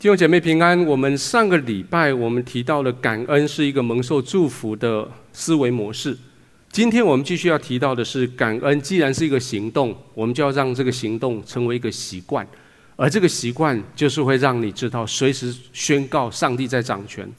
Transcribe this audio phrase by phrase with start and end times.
[0.00, 0.82] 弟兄姐妹平安。
[0.86, 6.16] 我们上个礼拜我们提到了感恩是一个蒙受祝福的思维模式。
[6.72, 12.48] 今天我们继续要提到的是感恩，既然是一个行动，我们就要让这个行动成为一个习惯，
[12.96, 17.30] 而这个习惯就是会让你知道随时宣告上帝在掌权。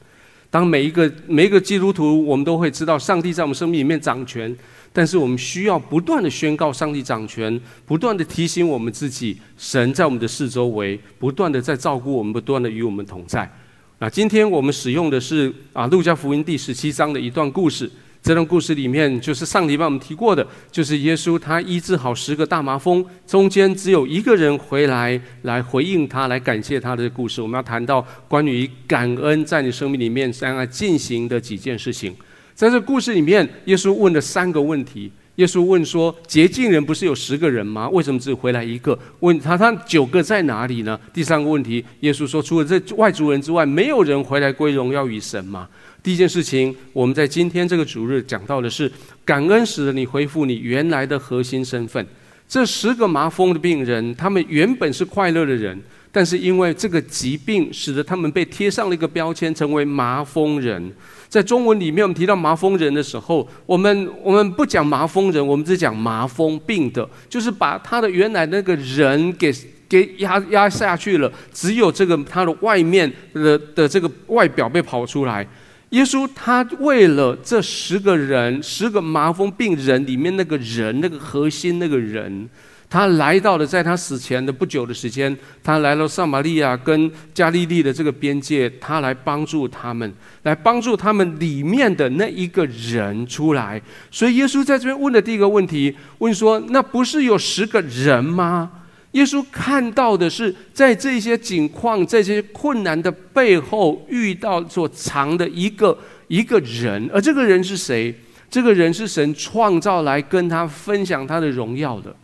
[0.52, 4.54] 当每一个每一个基督徒，我们都会知道上帝在我们生命里面掌权。
[4.92, 13.50] 但是我们需要不断的宣告上帝掌权，不断的提醒我们自己，神在我们的四周围，不断的在照顾我们，不断的与我们同在。
[13.98, 17.90] 那今天我们使用的是啊，路加福音第十七章的一段故事。
[18.22, 27.42] 这段故事里面，就是上礼拜我们提过的，就是耶稣他医治好十个大麻风，中间只有一个人回来来回应他，来感谢他的故事。
[27.42, 32.14] 我们要谈到关于感恩在你生命里面将要进行的几件事情。
[32.54, 35.10] 在这故事里面，耶稣问了三个问题。
[35.36, 37.88] 耶稣问说：“洁净人不是有十个人吗？
[37.88, 38.98] 为什么只回来一个？
[39.20, 45.66] 问他，他九个在哪里呢？”第三个问题，耶稣说：“除了这外族人之外，没有人回来归荣耀与神吗？”
[46.02, 48.90] 第一件事情，我们在今天这个主日讲到的是
[49.24, 52.06] 感恩使得你恢复你原来的核心身份。
[52.46, 55.80] 这十个麻风的病人，他们原本是快乐的人。
[56.14, 60.92] 但是因为这个疾病，使得他们被贴上了一个标签，成为麻风人。
[61.26, 69.50] 在中文里面，我们提到麻风人的时候，我们我们不讲麻风人，我们只讲麻风病的，就是把他的原来那个人给
[69.88, 75.48] 给压压下去了，只有这个他的外面的的这个外表被跑出来。
[75.90, 82.46] 耶稣他为了这十个人，十个麻风病人里面那个人，那个核心那个人。
[82.92, 90.12] 他来到了在他死前的不久的时间，他来到撒玛利亚跟加利利的这个边界，他来帮助他们，
[90.42, 93.80] 来帮助他们里面的那一个人出来。
[94.10, 98.70] 所以耶稣在这边问的第一个问题，问说：那不是有十个人吗？
[99.12, 105.96] 耶稣看到的是在这些境况、这些困难的背后，遇到所藏的一个
[106.28, 108.14] 一个人，而这个人是谁？
[108.50, 112.14] 这个人是神创造来跟他分享他的荣耀的。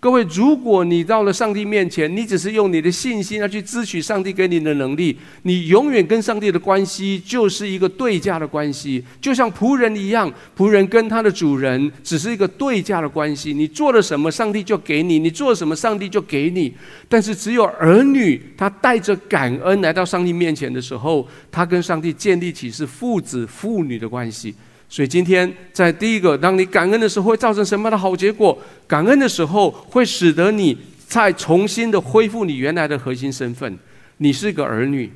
[0.00, 13.52] 各位，如果你到了上帝面前，你只是用你的信心要去支取上帝给你的能力，你永远跟上帝的关系就是一个对价的关系，就像仆人一样，仆人跟他的主人只是一个对价的关系。
[13.52, 16.72] 你做了什么，上帝就给你；你做什么，上帝就给你。
[17.08, 24.54] 但是只有儿女，他带着感恩来到上帝面前的时候，他跟上帝建立起是父子父女的关系。
[24.90, 28.58] 所以今天在第一个，当你感恩的时候，会造成什么样的好结果？
[28.86, 30.76] 感恩的时候，会使得你
[31.06, 33.78] 再重新的恢复你原来的核心身份。
[34.16, 35.12] 你是个儿女，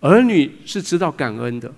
[0.00, 1.72] 儿女是知道感恩的。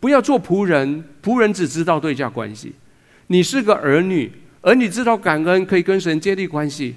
[0.00, 2.72] 不要做仆人，仆人只知道对价关系。
[3.28, 6.96] 你是个儿女，儿女知道感恩，可以跟神建立关系。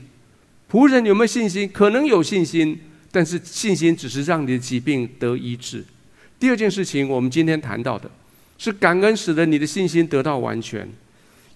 [0.72, 1.69] 仆人有没有信心？
[1.72, 2.80] 可能有信心，
[3.12, 5.86] 但是信心只是让你的疾病得医治。
[6.40, 8.09] 第二件事情，我们今天谈到的。
[8.63, 10.88] 是感恩使得你的信心得到完全。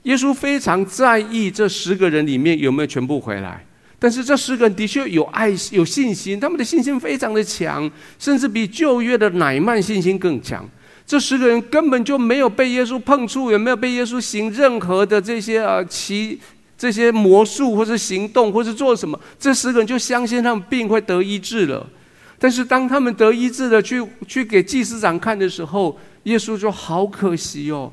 [0.04, 3.66] 耶稣非常在意这十个人里面有没有全部回来，
[3.98, 10.70] 但是这十个人的确有爱、有信心，他们的信心非常的强，甚至比旧约的乃曼信心更强。
[11.06, 16.38] 这十个人根本就没有被耶稣碰触，也没有被耶稣行任何的这些啊奇
[16.78, 21.88] 这些魔术或者行动或者做什么，这十个人就相信他们病会得医治了。
[22.40, 27.92] 但是当他们得医治的，去去给祭司长看的时候，耶稣说：“好可惜哦，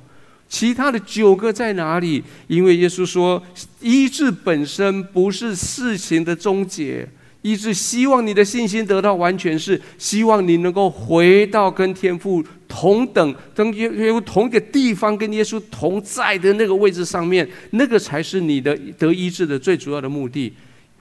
[0.51, 3.43] 其他的九个在哪里？”因为耶稣说，
[3.81, 7.09] 医治本身不是事情的终结，
[7.41, 20.53] 医治希望你的信心得到完全，是希望你能够回到跟天父同等、跟耶稣同一个地方、跟耶稣同在的那个位置上面，那个才是你的得医治的最主要的目的。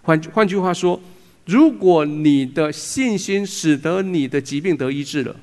[0.03, 0.97] 换换句话说。
[1.45, 5.35] 如果你的信心使得你的疾病得医治了，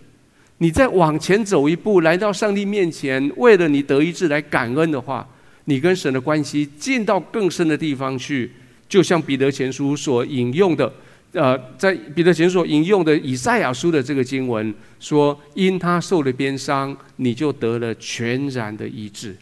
[0.59, 5.29] 你再往前走一步，来到上帝面前，为了你得医治来感恩的话，
[5.67, 8.51] 你跟神的关系进到更深的地方去。
[8.89, 10.93] 就像彼得前书所引用的，
[11.33, 19.37] 呃，在彼得前所引用的以赛亚书的这个经文说：“因他受了鞭伤，你就得了全然的医治。”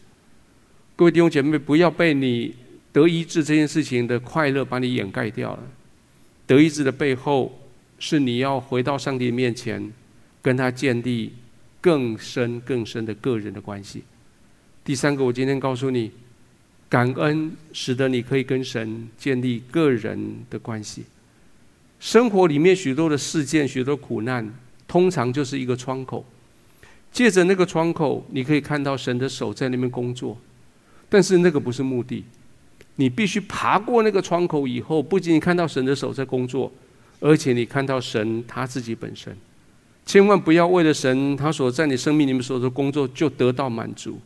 [0.95, 2.55] 各位弟兄姐妹，不要被你
[2.93, 5.63] 得医治这件事情的快乐把你掩盖掉了。
[6.49, 7.61] 得医治的背后，
[7.99, 9.93] 是你要回到上帝面前，
[10.41, 11.35] 跟他建立
[11.79, 14.03] 更深更深的个人的关系。
[14.83, 16.11] 第三个，我今天告诉你，
[16.89, 20.19] 感恩使得你可以跟神建立个人
[20.49, 21.05] 的关系。
[22.01, 24.51] 生活里面许多的事件、许多苦难，
[24.87, 26.25] 通常就是一个窗口。
[27.13, 30.39] 借着那个窗口，你可以看到神的手在那边工作，
[31.11, 32.25] 但是那个不是目的。
[33.01, 36.71] 你必须爬过那个窗口以后，不仅仅看到神的手在工作，
[37.21, 39.33] 而且你看到神他自己本身。
[40.05, 44.19] 千万不要为了神他所在你生命里面所做的工作就得到满足，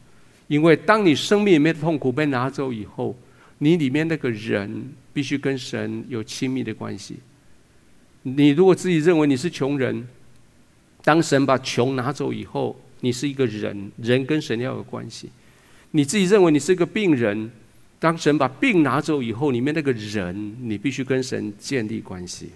[0.49, 3.15] 因为当你生命里面的痛苦被拿走以后，
[3.59, 7.17] 你里面那个人必须跟神有亲密的关系。
[8.23, 10.09] 你如果自己认为你是穷人，
[11.05, 15.29] 当神把穷拿走以后，你是一个人，人跟神要有关系。
[15.91, 17.51] 你自己认为你是一个病人，
[18.03, 22.51] 当神把病拿走以后，里面那个人你必须跟神建立关系。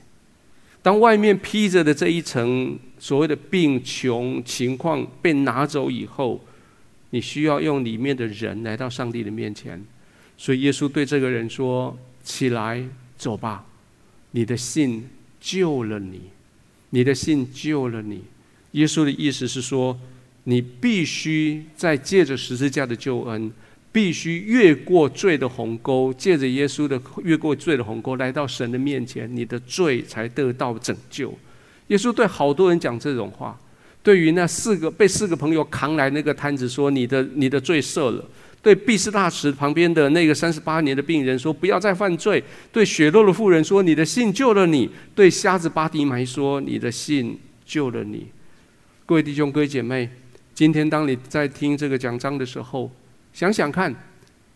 [0.82, 6.44] 当外面披着的这一层所谓的病穷情况被拿走以后，
[7.10, 9.80] 你需要用里面的人来到上帝的面前。
[10.36, 12.84] 所以耶稣对这个人说：“起来，
[13.16, 13.64] 走吧，
[14.32, 15.08] 你的信
[15.40, 16.22] 救了你，
[16.90, 18.24] 你的信救了你。”
[18.72, 19.96] 耶稣的意思是说，
[20.42, 23.52] 你必须在借着十字架的救恩。
[23.96, 31.32] 必须越过罪的鸿沟，借着耶稣的越过罪的鸿沟，来到神的面前，你的罪才得到拯救。
[31.86, 33.58] 耶稣对好多人讲这种话。
[34.02, 38.22] 对于那四个被四个朋友扛来那个摊子说：“你的你的罪赦了。”
[38.60, 48.26] 对毕斯大池旁边的那个三十八年的病人说：“不要再犯罪。”对血肉的妇人说：“你的信救了你。”对瞎子巴迪埋说：“你的信救了你。”
[49.06, 50.10] 各位弟兄、各位姐妹，
[50.54, 52.90] 今天当你在听这个讲章的时候。
[53.36, 53.94] 想想看，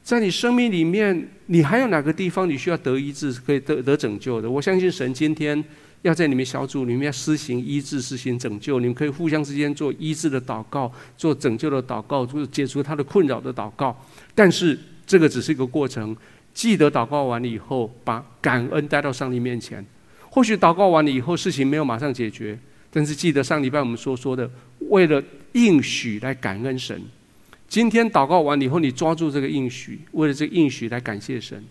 [0.03, 4.51] 在你生命里面，你还有哪个地方你需要得医治，可以得得拯救的？
[4.51, 5.63] 我相信神今天
[6.01, 8.81] 要在你们小组里面施行医治、施行拯救。
[8.81, 13.95] 你们可以互相之间做医治的祷告，做拯救的祷告，就是解除他的困扰的祷告。
[14.35, 16.17] 但是这个只是一个过程。
[16.55, 19.85] 记得祷告完了以后，把感恩带到上帝面前。
[20.31, 22.59] 或许祷告完了以后，事情没有马上解决，
[22.91, 24.51] 但是记得上礼拜我们所说的，
[24.89, 25.23] 为了
[25.53, 26.99] 应许来感恩神。
[27.71, 31.65] 今天祷告完以后，你抓住这个应许，为了这个应许来感谢神。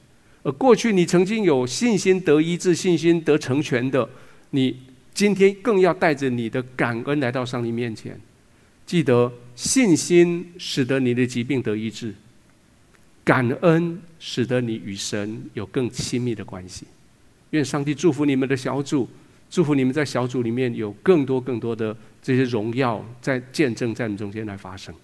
[0.43, 4.07] 而过去你曾经有信心得医治、信心得成全的，
[4.51, 4.79] 你
[5.13, 8.17] 今天更要带着你的感恩来到上帝面前。
[8.85, 12.15] 记得，信心使得你的疾病得医治，
[13.25, 16.85] 感恩使得你与神有更亲密的关系。
[17.49, 19.05] 愿上帝祝福你们的小组，
[19.49, 24.95] 祝福你们在小组里面有更多更多的这些荣耀在见证在你中间来发生。